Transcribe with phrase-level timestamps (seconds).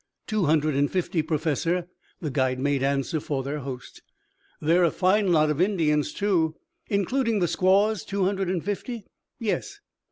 [0.25, 1.87] "Two hundred and fifty, Professor,"
[2.21, 4.01] the guide made answer for their host.
[4.59, 6.55] "They are a fine lot of Indians, too."
[6.87, 9.05] "Including the squaws, two hundred and fifty?"
[9.37, 9.79] "Yes."